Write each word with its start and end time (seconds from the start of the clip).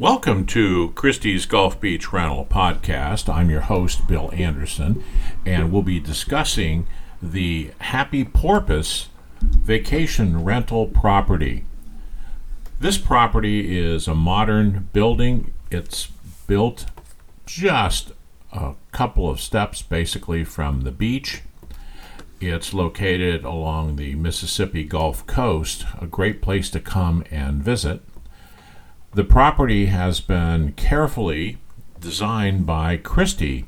Welcome 0.00 0.46
to 0.46 0.92
Christie's 0.94 1.44
Gulf 1.44 1.80
Beach 1.80 2.12
Rental 2.12 2.46
Podcast. 2.48 3.28
I'm 3.28 3.50
your 3.50 3.62
host, 3.62 4.06
Bill 4.06 4.30
Anderson, 4.32 5.02
and 5.44 5.72
we'll 5.72 5.82
be 5.82 5.98
discussing 5.98 6.86
the 7.20 7.72
Happy 7.80 8.24
Porpoise 8.24 9.08
vacation 9.42 10.44
rental 10.44 10.86
property. 10.86 11.64
This 12.78 12.96
property 12.96 13.76
is 13.76 14.06
a 14.06 14.14
modern 14.14 14.88
building. 14.92 15.52
It's 15.68 16.06
built 16.46 16.86
just 17.44 18.12
a 18.52 18.74
couple 18.92 19.28
of 19.28 19.40
steps 19.40 19.82
basically 19.82 20.44
from 20.44 20.82
the 20.82 20.92
beach. 20.92 21.42
It's 22.40 22.72
located 22.72 23.44
along 23.44 23.96
the 23.96 24.14
Mississippi 24.14 24.84
Gulf 24.84 25.26
Coast, 25.26 25.86
a 26.00 26.06
great 26.06 26.40
place 26.40 26.70
to 26.70 26.78
come 26.78 27.24
and 27.32 27.60
visit. 27.64 28.00
The 29.18 29.24
property 29.24 29.86
has 29.86 30.20
been 30.20 30.74
carefully 30.74 31.58
designed 31.98 32.66
by 32.66 32.96
Christie, 32.98 33.64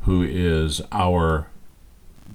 who 0.00 0.22
is 0.22 0.80
our 0.90 1.48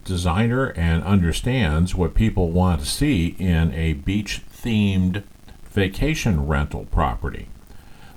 designer 0.06 0.68
and 0.76 1.04
understands 1.04 1.96
what 1.96 2.14
people 2.14 2.52
want 2.52 2.80
to 2.82 2.86
see 2.86 3.36
in 3.40 3.74
a 3.74 3.94
beach 3.94 4.44
themed 4.48 5.24
vacation 5.72 6.46
rental 6.46 6.86
property. 6.86 7.50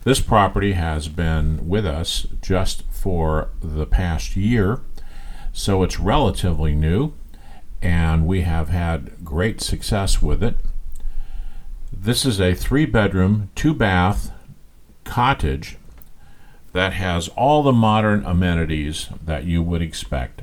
This 0.03 0.21
property 0.21 0.73
has 0.73 1.09
been 1.09 1.67
with 1.67 1.87
us 1.87 2.27
just 2.43 2.83
for 2.91 3.49
the 3.63 3.87
past 3.87 4.37
year, 4.37 4.83
so 5.55 5.83
it's 5.83 5.99
relatively 5.99 6.75
new, 6.75 7.15
and 7.81 8.27
we 8.27 8.43
have 8.43 8.69
had 8.69 9.25
great 9.25 9.63
success 9.63 10.21
with 10.21 10.43
it. 10.43 10.57
This 11.91 12.27
is 12.27 12.43
a 12.43 12.53
three 12.53 12.85
bedroom, 12.85 13.49
two 13.55 13.73
bath 13.73 14.33
cottage 15.05 15.77
that 16.73 16.95
has 16.95 17.29
all 17.29 17.63
the 17.63 17.73
modern 17.73 18.25
amenities 18.25 19.09
that 19.25 19.45
you 19.45 19.63
would 19.63 19.81
expect. 19.81 20.43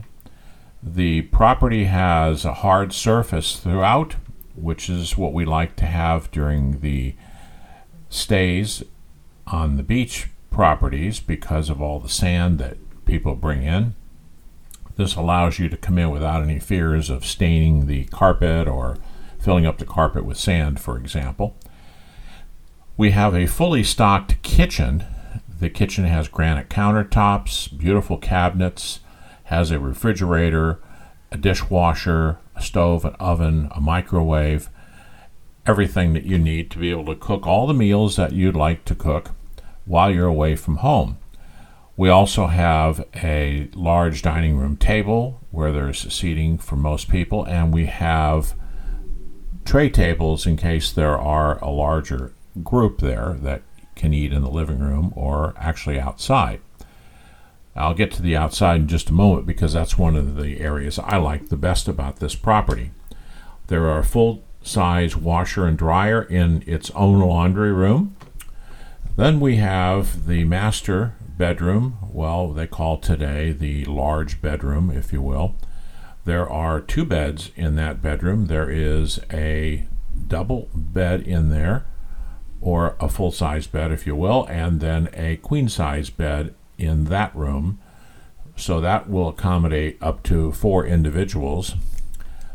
The 0.81 1.23
property 1.23 1.85
has 1.85 2.45
a 2.45 2.53
hard 2.53 2.93
surface 2.93 3.57
throughout, 3.57 4.15
which 4.55 4.89
is 4.89 5.17
what 5.17 5.33
we 5.33 5.45
like 5.45 5.75
to 5.77 5.85
have 5.85 6.31
during 6.31 6.79
the 6.79 7.15
stays 8.09 8.83
on 9.47 9.77
the 9.77 9.83
beach 9.83 10.29
properties 10.49 11.19
because 11.19 11.69
of 11.69 11.81
all 11.81 11.99
the 11.99 12.09
sand 12.09 12.59
that 12.59 12.77
people 13.05 13.35
bring 13.35 13.63
in. 13.63 13.95
This 14.95 15.15
allows 15.15 15.59
you 15.59 15.69
to 15.69 15.77
come 15.77 15.97
in 15.97 16.11
without 16.11 16.43
any 16.43 16.59
fears 16.59 17.09
of 17.09 17.25
staining 17.25 17.87
the 17.87 18.05
carpet 18.05 18.67
or 18.67 18.97
filling 19.39 19.65
up 19.65 19.77
the 19.79 19.85
carpet 19.85 20.25
with 20.25 20.37
sand, 20.37 20.79
for 20.79 20.97
example. 20.97 21.55
We 23.01 23.09
have 23.09 23.33
a 23.33 23.47
fully 23.47 23.83
stocked 23.83 24.39
kitchen. 24.43 25.03
The 25.59 25.71
kitchen 25.71 26.05
has 26.05 26.27
granite 26.27 26.69
countertops, 26.69 27.75
beautiful 27.75 28.19
cabinets, 28.19 28.99
has 29.45 29.71
a 29.71 29.79
refrigerator, 29.79 30.79
a 31.31 31.37
dishwasher, 31.37 32.37
a 32.55 32.61
stove, 32.61 33.03
an 33.03 33.15
oven, 33.15 33.69
a 33.71 33.81
microwave, 33.81 34.69
everything 35.65 36.13
that 36.13 36.25
you 36.25 36.37
need 36.37 36.69
to 36.69 36.77
be 36.77 36.91
able 36.91 37.07
to 37.07 37.15
cook 37.15 37.47
all 37.47 37.65
the 37.65 37.73
meals 37.73 38.17
that 38.17 38.33
you'd 38.33 38.55
like 38.55 38.85
to 38.85 38.93
cook 38.93 39.31
while 39.85 40.11
you're 40.11 40.27
away 40.27 40.55
from 40.55 40.77
home. 40.77 41.17
We 41.97 42.09
also 42.09 42.45
have 42.45 43.03
a 43.15 43.67
large 43.73 44.21
dining 44.21 44.57
room 44.57 44.77
table 44.77 45.41
where 45.49 45.71
there's 45.71 46.13
seating 46.13 46.59
for 46.59 46.75
most 46.75 47.09
people, 47.09 47.45
and 47.45 47.73
we 47.73 47.87
have 47.87 48.53
tray 49.65 49.89
tables 49.89 50.45
in 50.45 50.55
case 50.55 50.91
there 50.91 51.17
are 51.17 51.57
a 51.63 51.71
larger 51.71 52.35
group 52.63 52.99
there 52.99 53.37
that 53.41 53.61
can 53.95 54.13
eat 54.13 54.33
in 54.33 54.41
the 54.41 54.49
living 54.49 54.79
room 54.79 55.13
or 55.15 55.53
actually 55.57 55.99
outside. 55.99 56.61
I'll 57.75 57.93
get 57.93 58.11
to 58.13 58.21
the 58.21 58.35
outside 58.35 58.81
in 58.81 58.87
just 58.87 59.09
a 59.09 59.13
moment 59.13 59.45
because 59.45 59.73
that's 59.73 59.97
one 59.97 60.15
of 60.15 60.35
the 60.35 60.59
areas 60.59 60.99
I 60.99 61.17
like 61.17 61.49
the 61.49 61.57
best 61.57 61.87
about 61.87 62.17
this 62.17 62.35
property. 62.35 62.91
There 63.67 63.89
are 63.89 64.03
full 64.03 64.43
size 64.63 65.15
washer 65.15 65.65
and 65.65 65.77
dryer 65.77 66.21
in 66.21 66.63
its 66.67 66.91
own 66.91 67.19
laundry 67.19 67.71
room. 67.71 68.15
Then 69.15 69.39
we 69.39 69.57
have 69.57 70.27
the 70.27 70.43
master 70.43 71.15
bedroom, 71.37 71.97
well, 72.11 72.51
they 72.51 72.67
call 72.67 72.97
today 72.97 73.51
the 73.51 73.85
large 73.85 74.41
bedroom, 74.41 74.91
if 74.91 75.11
you 75.13 75.21
will. 75.21 75.55
There 76.25 76.49
are 76.49 76.79
two 76.79 77.05
beds 77.05 77.51
in 77.55 77.75
that 77.75 78.01
bedroom. 78.01 78.45
There 78.45 78.69
is 78.69 79.19
a 79.31 79.85
double 80.27 80.69
bed 80.73 81.21
in 81.21 81.49
there 81.49 81.85
or 82.61 82.95
a 82.99 83.09
full 83.09 83.31
size 83.31 83.67
bed, 83.67 83.91
if 83.91 84.05
you 84.05 84.15
will, 84.15 84.45
and 84.45 84.79
then 84.79 85.09
a 85.13 85.37
queen 85.37 85.67
size 85.67 86.09
bed 86.09 86.53
in 86.77 87.05
that 87.05 87.35
room. 87.35 87.79
So 88.55 88.79
that 88.79 89.09
will 89.09 89.29
accommodate 89.29 89.97
up 90.01 90.21
to 90.23 90.51
four 90.51 90.85
individuals. 90.85 91.73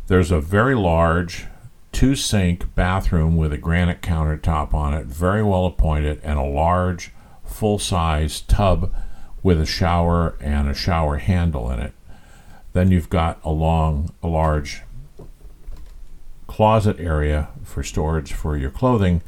There's 0.07 0.31
a 0.31 0.41
very 0.41 0.77
large 0.77 1.47
two 1.91 2.15
sink 2.15 2.75
bathroom 2.75 3.37
with 3.37 3.53
a 3.53 3.59
granite 3.59 4.03
countertop 4.03 4.73
on 4.73 4.95
it, 4.95 5.07
very 5.07 5.43
well 5.43 5.67
appointed, 5.67 6.21
and 6.23 6.39
a 6.39 6.45
large 6.45 7.11
full 7.45 7.79
size 7.79 8.43
tub 8.43 8.95
with 9.43 9.61
a 9.61 9.67
shower 9.67 10.37
and 10.41 10.69
a 10.69 10.75
shower 10.75 11.17
handle 11.17 11.71
in 11.71 11.81
it. 11.81 11.93
Then 12.73 12.91
you've 12.91 13.11
got 13.11 13.41
a 13.43 13.51
long, 13.51 14.11
a 14.23 14.29
large 14.29 14.83
closet 16.47 17.01
area 17.01 17.49
for 17.65 17.83
storage 17.83 18.33
for 18.33 18.57
your 18.57 18.71
clothing 18.71 19.23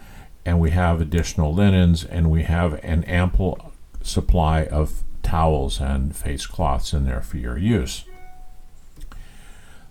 and 0.49 0.59
we 0.59 0.71
have 0.71 0.99
additional 0.99 1.53
linens, 1.53 2.03
and 2.03 2.31
we 2.31 2.45
have 2.45 2.83
an 2.83 3.05
ample 3.05 3.71
supply 4.01 4.65
of 4.65 5.05
towels 5.23 5.79
and 5.79 6.17
face 6.17 6.47
cloths 6.47 6.95
in 6.95 7.05
there 7.05 7.21
for 7.21 7.37
your 7.37 7.59
use. 7.59 8.05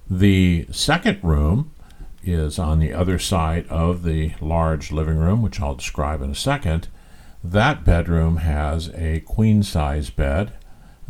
The 0.09 0.65
second 0.71 1.23
room 1.23 1.75
is 2.23 2.57
on 2.57 2.79
the 2.79 2.91
other 2.91 3.19
side 3.19 3.67
of 3.67 4.01
the 4.01 4.33
large 4.41 4.91
living 4.91 5.17
room, 5.17 5.43
which 5.43 5.61
I'll 5.61 5.75
describe 5.75 6.23
in 6.23 6.31
a 6.31 6.35
second. 6.35 6.87
That 7.43 7.85
bedroom 7.85 8.37
has 8.37 8.89
a 8.95 9.19
queen 9.19 9.61
size 9.61 10.09
bed 10.09 10.53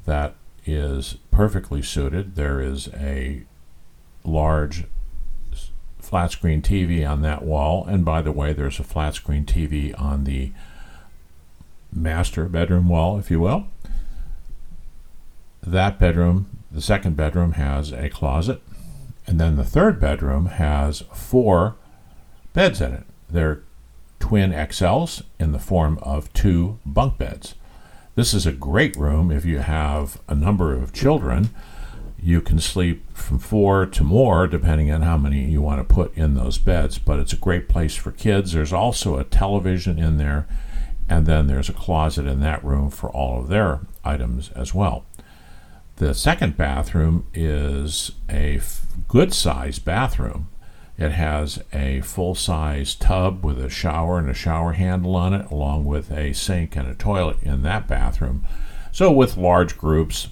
that 0.06 0.36
is 0.66 1.19
perfectly 1.31 1.81
suited. 1.81 2.36
There 2.36 2.59
is 2.59 2.90
a 2.96 3.44
large 4.25 4.84
flat 6.07 6.31
screen 6.31 6.62
TV 6.62 7.07
on 7.07 7.22
that 7.22 7.44
wall. 7.44 7.85
And 7.85 8.06
by 8.06 8.22
the 8.22 8.31
way, 8.31 8.53
there's 8.53 8.79
a 8.79 8.84
flat 8.84 9.16
screen 9.16 9.45
TV 9.45 10.00
on 10.00 10.23
the 10.23 10.51
master 11.91 12.45
bedroom 12.45 12.88
wall, 12.88 13.19
if 13.19 13.29
you 13.29 13.41
will. 13.41 13.68
That 15.62 16.00
bedroom, 16.00 16.47
the 16.72 16.81
second 16.81 17.18
bedroom, 17.18 17.53
has 17.53 17.91
a 17.91 18.09
closet. 18.09 18.62
And 19.25 19.38
then 19.38 19.57
the 19.57 19.66
third 19.66 20.00
bedroom 20.00 20.45
has 20.45 21.01
four 21.13 21.75
beds 22.53 22.79
in 22.79 22.94
it. 22.94 23.03
They're 23.29 23.63
twin 24.19 24.51
XLs 24.51 25.24
in 25.39 25.51
the 25.51 25.59
form 25.59 26.00
of 26.01 26.31
two 26.31 26.79
bunk 26.85 27.18
beds. 27.18 27.56
This 28.16 28.34
is 28.34 28.45
a 28.45 28.53
great 28.53 28.95
room 28.95 29.29
if 29.29 29.44
you 29.44 29.59
have 29.59 30.22
a 30.29 30.35
number 30.35 30.74
of 30.74 30.94
children 30.94 31.50
you 32.22 32.41
can 32.41 32.59
sleep 32.59 33.05
from 33.16 33.39
four 33.39 33.85
to 33.85 34.03
more, 34.03 34.47
depending 34.47 34.91
on 34.91 35.01
how 35.01 35.17
many 35.17 35.45
you 35.45 35.61
want 35.61 35.88
to 35.88 35.94
put 35.94 36.16
in 36.17 36.33
those 36.33 36.57
beds. 36.57 36.97
But 36.97 37.19
it's 37.19 37.33
a 37.33 37.38
great 37.38 37.69
place 37.69 37.95
for 37.95 38.11
kids. 38.11 38.53
There's 38.53 38.73
also 38.73 39.17
a 39.17 39.23
television 39.23 40.00
in 40.00 40.17
there, 40.17 40.47
and 41.07 41.25
then 41.25 41.47
there's 41.47 41.69
a 41.69 41.73
closet 41.73 42.25
in 42.25 42.39
that 42.41 42.63
room 42.63 42.89
for 42.89 43.09
all 43.09 43.39
of 43.39 43.47
their 43.47 43.81
items 44.03 44.50
as 44.51 44.73
well. 44.73 45.06
The 45.97 46.13
second 46.13 46.57
bathroom 46.57 47.27
is 47.33 48.11
a 48.29 48.57
f- 48.57 48.85
good 49.07 49.33
sized 49.33 49.83
bathroom. 49.83 50.47
It 50.97 51.11
has 51.11 51.61
a 51.72 52.01
full 52.01 52.35
size 52.35 52.95
tub 52.95 53.44
with 53.44 53.59
a 53.59 53.69
shower 53.69 54.17
and 54.17 54.29
a 54.29 54.33
shower 54.33 54.73
handle 54.73 55.16
on 55.16 55.33
it, 55.33 55.50
along 55.51 55.85
with 55.85 56.11
a 56.11 56.33
sink 56.33 56.75
and 56.75 56.88
a 56.88 56.95
toilet 56.95 57.38
in 57.42 57.62
that 57.63 57.88
bathroom. 57.88 58.44
So, 58.92 59.12
with 59.12 59.38
large 59.38 59.77
groups, 59.77 60.30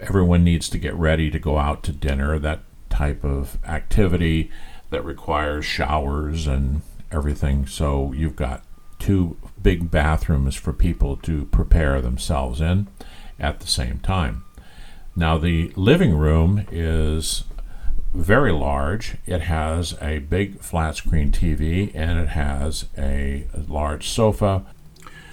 everyone 0.00 0.44
needs 0.44 0.68
to 0.70 0.78
get 0.78 0.94
ready 0.94 1.30
to 1.30 1.38
go 1.38 1.58
out 1.58 1.82
to 1.84 1.92
dinner, 1.92 2.38
that 2.38 2.60
type 2.90 3.24
of 3.24 3.58
activity 3.64 4.50
that 4.90 5.04
requires 5.04 5.64
showers 5.64 6.46
and 6.46 6.82
everything. 7.10 7.66
So 7.66 8.12
you've 8.12 8.36
got 8.36 8.64
two 8.98 9.36
big 9.60 9.90
bathrooms 9.90 10.54
for 10.54 10.72
people 10.72 11.16
to 11.18 11.46
prepare 11.46 12.00
themselves 12.00 12.60
in 12.60 12.88
at 13.38 13.60
the 13.60 13.66
same 13.66 13.98
time. 13.98 14.44
Now, 15.16 15.38
the 15.38 15.72
living 15.76 16.16
room 16.16 16.66
is 16.70 17.44
very 18.12 18.52
large. 18.52 19.16
It 19.26 19.42
has 19.42 19.94
a 20.00 20.18
big 20.18 20.60
flat 20.60 20.96
screen 20.96 21.32
TV 21.32 21.90
and 21.94 22.18
it 22.18 22.28
has 22.28 22.86
a 22.96 23.46
large 23.68 24.08
sofa 24.08 24.64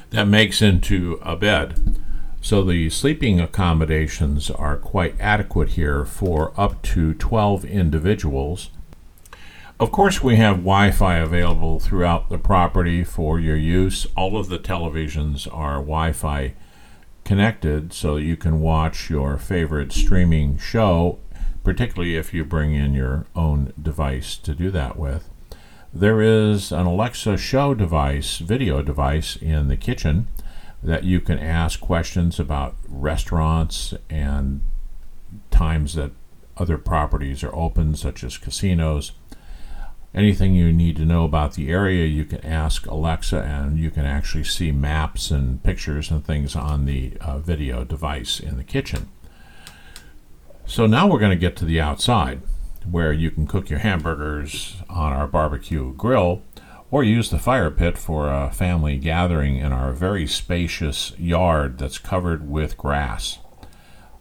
that 0.09 0.25
makes 0.25 0.61
into 0.61 1.19
a 1.21 1.35
bed. 1.35 1.99
So 2.43 2.63
the 2.63 2.89
sleeping 2.89 3.39
accommodations 3.39 4.49
are 4.49 4.75
quite 4.75 5.15
adequate 5.19 5.69
here 5.69 6.03
for 6.05 6.51
up 6.57 6.81
to 6.81 7.13
12 7.13 7.63
individuals. 7.65 8.71
Of 9.79 9.91
course, 9.91 10.23
we 10.23 10.37
have 10.37 10.57
Wi 10.57 10.89
Fi 10.89 11.17
available 11.17 11.79
throughout 11.79 12.29
the 12.29 12.39
property 12.39 13.03
for 13.03 13.39
your 13.39 13.55
use. 13.55 14.07
All 14.17 14.37
of 14.37 14.49
the 14.49 14.57
televisions 14.57 15.47
are 15.53 15.75
Wi 15.75 16.11
Fi 16.13 16.55
connected 17.23 17.93
so 17.93 18.15
you 18.15 18.35
can 18.35 18.59
watch 18.59 19.09
your 19.09 19.37
favorite 19.37 19.91
streaming 19.91 20.57
show, 20.57 21.19
particularly 21.63 22.15
if 22.15 22.33
you 22.33 22.43
bring 22.43 22.73
in 22.73 22.95
your 22.95 23.27
own 23.35 23.71
device 23.79 24.35
to 24.37 24.55
do 24.55 24.71
that 24.71 24.97
with. 24.97 25.29
There 25.93 26.21
is 26.21 26.71
an 26.71 26.87
Alexa 26.87 27.37
show 27.37 27.75
device, 27.75 28.39
video 28.39 28.81
device 28.81 29.35
in 29.35 29.67
the 29.67 29.77
kitchen 29.77 30.27
that 30.83 31.03
you 31.03 31.19
can 31.21 31.37
ask 31.37 31.79
questions 31.79 32.39
about 32.39 32.75
restaurants 32.87 33.93
and 34.09 34.61
times 35.51 35.93
that 35.93 36.11
other 36.57 36.77
properties 36.77 37.43
are 37.43 37.55
open, 37.55 37.95
such 37.95 38.23
as 38.23 38.37
casinos. 38.37 39.11
Anything 40.13 40.53
you 40.53 40.73
need 40.73 40.97
to 40.97 41.05
know 41.05 41.23
about 41.23 41.53
the 41.53 41.69
area, 41.69 42.05
you 42.05 42.25
can 42.25 42.45
ask 42.45 42.85
Alexa, 42.85 43.41
and 43.41 43.77
you 43.77 43.89
can 43.89 44.05
actually 44.05 44.43
see 44.43 44.71
maps 44.71 45.31
and 45.31 45.63
pictures 45.63 46.11
and 46.11 46.25
things 46.25 46.55
on 46.55 46.85
the 46.85 47.13
uh, 47.21 47.37
video 47.39 47.85
device 47.85 48.39
in 48.39 48.57
the 48.57 48.63
kitchen. 48.63 49.07
So 50.65 50.85
now 50.85 51.07
we're 51.07 51.19
going 51.19 51.31
to 51.31 51.37
get 51.37 51.55
to 51.57 51.65
the 51.65 51.79
outside, 51.79 52.41
where 52.89 53.13
you 53.13 53.31
can 53.31 53.47
cook 53.47 53.69
your 53.69 53.79
hamburgers 53.79 54.77
on 54.89 55.13
our 55.13 55.27
barbecue 55.27 55.93
grill 55.93 56.41
or 56.91 57.03
use 57.03 57.29
the 57.29 57.39
fire 57.39 57.71
pit 57.71 57.97
for 57.97 58.29
a 58.29 58.51
family 58.51 58.97
gathering 58.97 59.55
in 59.55 59.71
our 59.71 59.93
very 59.93 60.27
spacious 60.27 61.13
yard 61.17 61.77
that's 61.77 61.97
covered 61.97 62.47
with 62.49 62.77
grass. 62.77 63.39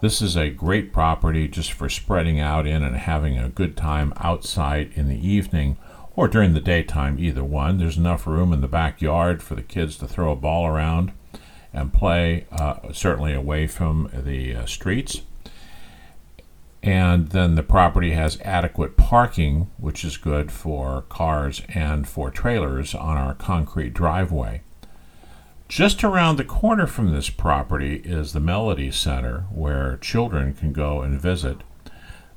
This 0.00 0.22
is 0.22 0.37
a 0.37 0.49
great 0.49 0.93
property 0.93 1.49
just 1.49 1.72
for 1.72 1.90
spreading 1.90 2.40
out 2.40 2.67
in 2.67 2.82
and 2.82 2.96
having 2.96 3.37
a 3.37 3.50
good 3.50 3.76
time 3.76 4.14
outside 4.17 4.93
in 4.94 5.08
the 5.08 5.28
evening 5.28 5.76
or 6.17 6.28
during 6.28 6.55
the 6.55 6.61
daytime, 6.61 7.19
either 7.19 7.44
one. 7.44 7.78
There's 7.78 7.99
enough 7.99 8.26
room 8.26 8.52
in 8.52 8.61
the 8.61 8.69
backyard 8.69 9.43
for 9.43 9.56
the 9.56 9.62
kids 9.62 9.99
to 9.99 10.06
throw 10.06 10.32
a 10.32 10.37
ball 10.37 10.66
around 10.66 11.12
and 11.73 11.93
play, 11.93 12.46
uh, 12.50 12.93
certainly 12.93 13.34
away 13.34 13.66
from 13.66 14.11
the 14.12 14.55
uh, 14.55 14.66
streets. 14.66 15.23
And 16.90 17.28
then 17.28 17.54
the 17.54 17.62
property 17.62 18.14
has 18.14 18.40
adequate 18.40 18.96
parking, 18.96 19.70
which 19.76 20.04
is 20.04 20.16
good 20.16 20.50
for 20.50 21.02
cars 21.02 21.62
and 21.72 22.08
for 22.08 22.32
trailers 22.32 22.96
on 22.96 23.16
our 23.16 23.32
concrete 23.32 23.94
driveway. 23.94 24.62
Just 25.69 26.02
around 26.02 26.37
the 26.37 26.44
corner 26.44 26.88
from 26.88 27.14
this 27.14 27.31
property 27.31 28.02
is 28.04 28.32
the 28.32 28.40
Melody 28.40 28.90
Center, 28.90 29.42
where 29.52 29.98
children 29.98 30.52
can 30.52 30.72
go 30.72 31.00
and 31.00 31.20
visit. 31.20 31.58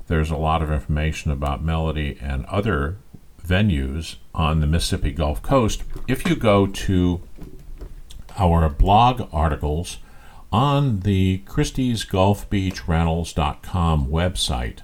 There's 0.06 0.30
a 0.30 0.36
lot 0.36 0.62
of 0.62 0.70
information 0.70 1.32
about 1.32 1.64
Melody 1.64 2.16
and 2.22 2.46
other 2.46 2.98
venues 3.44 4.18
on 4.36 4.60
the 4.60 4.68
Mississippi 4.68 5.10
Gulf 5.10 5.42
Coast 5.42 5.82
if 6.06 6.28
you 6.28 6.36
go 6.36 6.68
to 6.68 7.22
our 8.38 8.68
blog 8.68 9.28
articles 9.32 9.98
on 10.54 11.00
the 11.00 11.38
Christie's 11.46 12.04
Gulf 12.04 12.48
Beach 12.48 12.86
Rentals.com 12.86 14.06
website. 14.06 14.82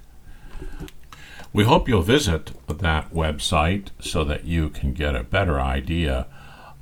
We 1.53 1.63
hope 1.63 1.89
you'll 1.89 2.03
visit 2.03 2.51
that 2.67 3.15
website 3.15 3.91
so 4.01 4.25
that 4.25 4.45
you 4.45 4.69
can 4.71 4.93
get 4.95 5.15
a 5.15 5.23
better 5.23 5.61
idea 5.61 6.27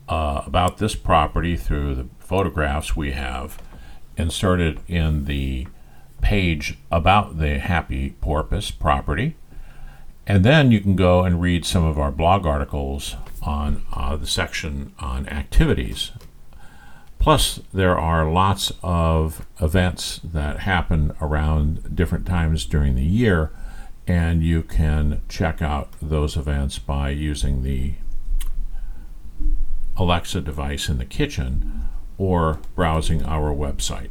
uh, 0.08 0.40
about 0.46 0.78
this 0.78 0.94
property 0.94 1.54
through 1.54 1.96
the 1.96 2.06
photographs 2.18 2.96
we 2.96 3.10
have 3.10 3.60
inserted 4.16 4.80
in 4.88 5.26
the 5.26 5.68
page 6.22 6.78
about 6.90 7.38
the 7.38 7.58
Happy 7.58 8.16
Porpoise 8.22 8.70
property. 8.70 9.36
And 10.26 10.46
then 10.46 10.72
you 10.72 10.80
can 10.80 10.96
go 10.96 11.24
and 11.24 11.42
read 11.42 11.66
some 11.66 11.84
of 11.84 11.98
our 11.98 12.10
blog 12.10 12.46
articles 12.46 13.16
on 13.42 13.82
uh, 13.92 14.16
the 14.16 14.26
section 14.26 14.94
on 14.98 15.28
activities. 15.28 16.12
Plus, 17.18 17.60
there 17.72 17.98
are 17.98 18.30
lots 18.30 18.72
of 18.82 19.46
events 19.60 20.20
that 20.22 20.60
happen 20.60 21.12
around 21.20 21.94
different 21.94 22.26
times 22.26 22.64
during 22.64 22.94
the 22.94 23.04
year, 23.04 23.50
and 24.06 24.42
you 24.42 24.62
can 24.62 25.20
check 25.28 25.60
out 25.60 25.92
those 26.00 26.36
events 26.36 26.78
by 26.78 27.10
using 27.10 27.62
the 27.62 27.94
Alexa 29.96 30.40
device 30.40 30.88
in 30.88 30.98
the 30.98 31.04
kitchen 31.04 31.88
or 32.16 32.60
browsing 32.74 33.24
our 33.24 33.52
website. 33.54 34.10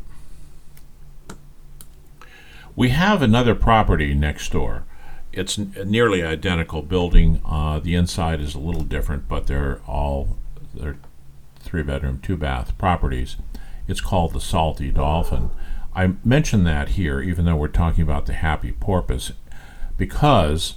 We 2.75 2.89
have 2.89 3.21
another 3.21 3.55
property 3.55 4.13
next 4.13 4.51
door. 4.51 4.83
It's 5.33 5.57
a 5.57 5.85
nearly 5.85 6.23
identical 6.23 6.81
building. 6.81 7.41
Uh, 7.45 7.79
the 7.79 7.95
inside 7.95 8.39
is 8.41 8.53
a 8.53 8.59
little 8.59 8.83
different, 8.83 9.27
but 9.27 9.47
they're 9.47 9.81
all 9.87 10.37
they're 10.73 10.97
three 11.67 11.83
bedroom, 11.83 12.19
two 12.21 12.37
bath 12.37 12.77
properties. 12.77 13.35
It's 13.87 14.01
called 14.01 14.33
the 14.33 14.41
Salty 14.41 14.89
Dolphin. 14.89 15.49
I 15.93 16.13
mention 16.23 16.63
that 16.63 16.89
here, 16.89 17.21
even 17.21 17.45
though 17.45 17.55
we're 17.55 17.67
talking 17.67 18.03
about 18.03 18.25
the 18.25 18.33
Happy 18.33 18.71
Porpoise, 18.71 19.33
because 19.97 20.75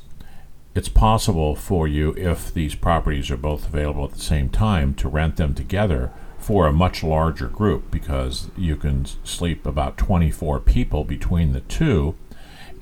it's 0.74 0.88
possible 0.88 1.54
for 1.54 1.86
you, 1.86 2.14
if 2.16 2.52
these 2.52 2.74
properties 2.74 3.30
are 3.30 3.36
both 3.36 3.66
available 3.66 4.04
at 4.04 4.12
the 4.12 4.20
same 4.20 4.48
time, 4.48 4.94
to 4.94 5.08
rent 5.08 5.36
them 5.36 5.54
together 5.54 6.10
for 6.38 6.66
a 6.66 6.72
much 6.72 7.04
larger 7.04 7.48
group 7.48 7.90
because 7.90 8.50
you 8.56 8.74
can 8.76 9.04
sleep 9.24 9.66
about 9.66 9.98
24 9.98 10.58
people 10.60 11.04
between 11.04 11.52
the 11.52 11.60
two 11.60 12.16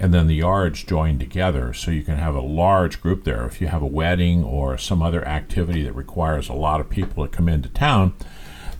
and 0.01 0.15
then 0.15 0.27
the 0.27 0.35
yards 0.37 0.85
join 0.85 1.19
together 1.19 1.73
so 1.73 1.91
you 1.91 2.03
can 2.03 2.17
have 2.17 2.35
a 2.35 2.41
large 2.41 3.01
group 3.01 3.25
there 3.25 3.45
if 3.47 3.61
you 3.61 3.67
have 3.67 3.83
a 3.83 3.87
wedding 3.87 4.45
or 4.45 4.79
some 4.79 5.03
other 5.03 5.27
activity 5.27 5.83
that 5.83 5.93
requires 5.93 6.49
a 6.49 6.55
lot 6.55 6.81
of 6.81 6.89
people 6.89 7.27
to 7.27 7.37
come 7.37 7.49
into 7.49 7.69
town 7.69 8.15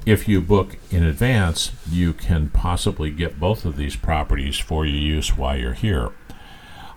if 0.07 0.29
you 0.29 0.41
book 0.41 0.77
in 0.91 1.03
advance 1.03 1.73
you 1.91 2.13
can 2.13 2.49
possibly 2.49 3.11
get 3.11 3.41
both 3.41 3.65
of 3.65 3.77
these 3.77 3.97
properties 3.97 4.59
for 4.59 4.87
your 4.87 4.97
use 4.97 5.37
while 5.37 5.57
you're 5.57 5.73
here 5.73 6.11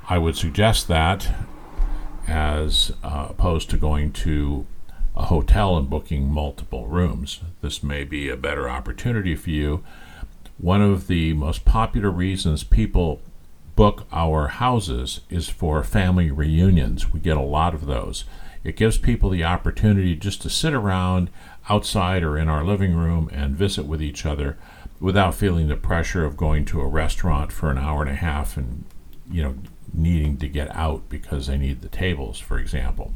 i 0.07 0.18
would 0.18 0.35
suggest 0.35 0.88
that 0.88 1.29
as 2.27 2.91
uh, 3.03 3.27
opposed 3.29 3.69
to 3.69 3.77
going 3.77 4.12
to 4.12 4.65
a 5.15 5.25
hotel 5.25 5.77
and 5.77 5.89
booking 5.89 6.31
multiple 6.31 6.88
rooms. 6.88 7.41
This 7.62 7.83
may 7.83 8.03
be 8.03 8.29
a 8.29 8.38
better 8.38 8.69
opportunity 8.69 9.35
for 9.35 9.50
you. 9.50 9.83
One 10.57 10.81
of 10.81 11.07
the 11.07 11.33
most 11.33 11.65
popular 11.65 12.09
reasons 12.09 12.63
people 12.63 13.21
book 13.75 14.06
our 14.12 14.47
houses 14.47 15.21
is 15.29 15.50
for 15.50 15.83
family 15.83 16.31
reunions. 16.31 17.12
We 17.12 17.19
get 17.19 17.38
a 17.38 17.41
lot 17.41 17.73
of 17.73 17.85
those. 17.85 18.25
It 18.63 18.75
gives 18.75 18.97
people 18.97 19.29
the 19.29 19.44
opportunity 19.44 20.15
just 20.15 20.41
to 20.44 20.50
sit 20.50 20.73
around 20.73 21.29
outside 21.69 22.23
or 22.23 22.38
in 22.38 22.47
our 22.47 22.63
living 22.63 22.95
room 22.95 23.29
and 23.33 23.56
visit 23.56 23.85
with 23.85 24.01
each 24.01 24.25
other 24.25 24.57
without 25.00 25.34
feeling 25.34 25.67
the 25.67 25.75
pressure 25.75 26.24
of 26.25 26.38
going 26.38 26.63
to 26.65 26.81
a 26.81 26.88
restaurant 26.88 27.51
for 27.51 27.72
an 27.72 27.77
hour 27.77 28.01
and 28.01 28.12
a 28.12 28.15
half 28.15 28.55
and 28.55 28.86
you 29.29 29.41
know 29.41 29.55
needing 29.93 30.38
to 30.38 30.48
get 30.48 30.74
out 30.75 31.10
because 31.10 31.48
they 31.48 31.57
need 31.57 31.81
the 31.81 31.89
tables, 31.89 32.39
for 32.39 32.57
example. 32.57 33.13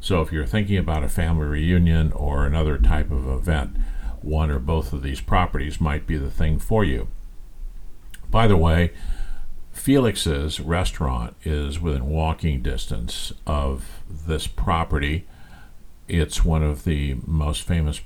So 0.00 0.22
if 0.22 0.32
you're 0.32 0.46
thinking 0.46 0.78
about 0.78 1.04
a 1.04 1.08
family 1.08 1.46
reunion 1.46 2.12
or 2.12 2.46
another 2.46 2.78
type 2.78 3.10
of 3.10 3.26
event, 3.26 3.76
one 4.22 4.50
or 4.50 4.58
both 4.58 4.92
of 4.92 5.02
these 5.02 5.20
properties 5.20 5.80
might 5.80 6.06
be 6.06 6.16
the 6.16 6.30
thing 6.30 6.58
for 6.58 6.84
you. 6.84 7.08
By 8.30 8.46
the 8.46 8.56
way, 8.56 8.92
Felix's 9.78 10.60
restaurant 10.60 11.36
is 11.44 11.80
within 11.80 12.08
walking 12.08 12.62
distance 12.62 13.32
of 13.46 14.02
this 14.08 14.46
property. 14.46 15.26
It's 16.08 16.44
one 16.44 16.62
of 16.62 16.84
the 16.84 17.16
most 17.26 17.62
famous 17.62 18.00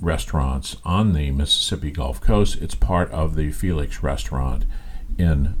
restaurants 0.00 0.76
on 0.84 1.12
the 1.12 1.30
Mississippi 1.30 1.90
Gulf 1.90 2.20
Coast. 2.20 2.60
It's 2.60 2.74
part 2.74 3.10
of 3.10 3.36
the 3.36 3.52
Felix 3.52 4.02
restaurant 4.02 4.64
in 5.18 5.60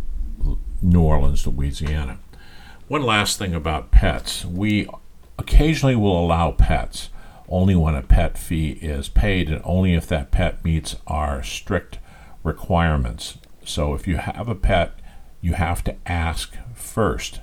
New 0.80 1.02
Orleans, 1.02 1.46
Louisiana. 1.46 2.18
One 2.88 3.02
last 3.02 3.38
thing 3.38 3.54
about 3.54 3.90
pets. 3.90 4.44
We 4.44 4.88
occasionally 5.38 5.96
will 5.96 6.18
allow 6.18 6.52
pets 6.52 7.10
only 7.48 7.74
when 7.74 7.94
a 7.94 8.02
pet 8.02 8.38
fee 8.38 8.78
is 8.80 9.08
paid 9.08 9.50
and 9.50 9.60
only 9.64 9.94
if 9.94 10.06
that 10.08 10.30
pet 10.30 10.64
meets 10.64 10.96
our 11.06 11.42
strict 11.42 11.98
requirements. 12.42 13.38
So 13.64 13.94
if 13.94 14.06
you 14.06 14.16
have 14.16 14.48
a 14.48 14.54
pet, 14.54 14.97
you 15.40 15.54
have 15.54 15.82
to 15.84 15.96
ask 16.06 16.54
first 16.74 17.40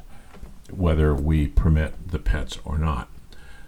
whether 0.69 1.13
we 1.13 1.47
permit 1.47 2.09
the 2.09 2.19
pets 2.19 2.59
or 2.65 2.77
not. 2.77 3.07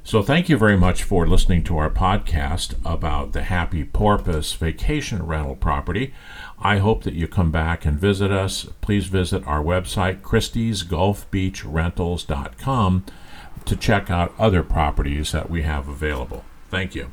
So, 0.03 0.22
thank 0.24 0.48
you 0.48 0.57
very 0.57 0.77
much 0.77 1.03
for 1.03 1.27
listening 1.27 1.65
to 1.65 1.77
our 1.77 1.89
podcast 1.89 2.75
about 2.86 3.34
the 3.34 3.43
Happy 3.43 3.84
Porpoise 3.84 4.53
vacation 4.53 5.25
rental 5.25 5.57
property. 5.57 6.13
I 6.60 6.77
hope 6.77 7.03
that 7.03 7.13
you 7.13 7.27
come 7.27 7.51
back 7.51 7.84
and 7.84 8.00
visit 8.00 8.31
us. 8.31 8.67
Please 8.79 9.07
visit 9.07 9.46
our 9.46 9.62
website, 9.62 10.22
Christie'sGulfBeachRentals.com, 10.22 13.05
to 13.65 13.75
check 13.75 14.10
out 14.10 14.34
other 14.39 14.63
properties 14.63 15.34
that 15.34 15.50
we 15.50 15.63
have 15.63 15.89
available. 15.89 16.46
Thank 16.69 16.96
you. 16.96 17.12